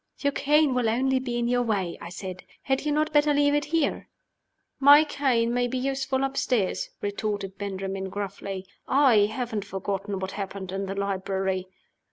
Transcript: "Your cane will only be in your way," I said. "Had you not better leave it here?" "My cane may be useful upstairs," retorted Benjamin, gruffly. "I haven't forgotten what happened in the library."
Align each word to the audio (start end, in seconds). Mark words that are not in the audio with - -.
"Your 0.17 0.33
cane 0.33 0.73
will 0.73 0.89
only 0.89 1.19
be 1.19 1.37
in 1.37 1.47
your 1.47 1.61
way," 1.61 1.95
I 2.01 2.09
said. 2.09 2.43
"Had 2.63 2.85
you 2.87 2.91
not 2.91 3.13
better 3.13 3.35
leave 3.35 3.53
it 3.53 3.65
here?" 3.65 4.07
"My 4.79 5.03
cane 5.03 5.53
may 5.53 5.67
be 5.67 5.77
useful 5.77 6.23
upstairs," 6.23 6.89
retorted 7.01 7.59
Benjamin, 7.59 8.09
gruffly. 8.09 8.65
"I 8.87 9.27
haven't 9.27 9.63
forgotten 9.63 10.17
what 10.17 10.31
happened 10.31 10.71
in 10.71 10.87
the 10.87 10.95
library." 10.95 11.67